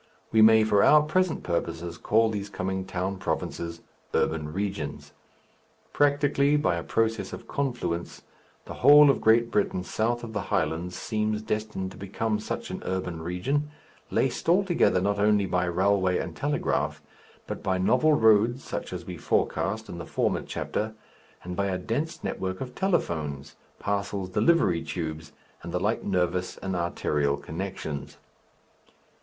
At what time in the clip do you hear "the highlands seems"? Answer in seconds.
10.33-11.43